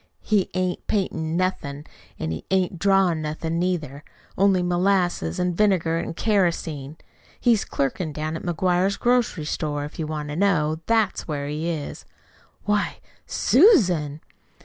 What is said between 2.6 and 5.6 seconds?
drawin' nothin' neither only molasses an'